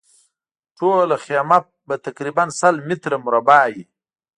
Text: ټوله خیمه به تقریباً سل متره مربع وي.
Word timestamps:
ټوله 0.77 1.15
خیمه 1.25 1.59
به 1.87 1.95
تقریباً 2.05 2.43
سل 2.59 2.75
متره 2.87 3.17
مربع 3.25 3.61
وي. 3.73 3.83